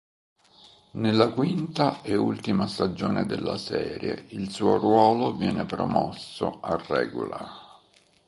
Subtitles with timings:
[0.93, 7.47] Nella quinta e ultima stagione della serie il suo ruolo viene promosso a "regular".